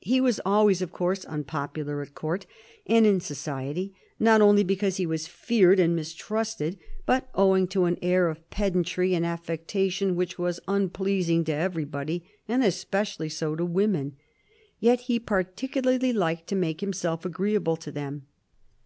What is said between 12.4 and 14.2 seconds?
and especially so to women;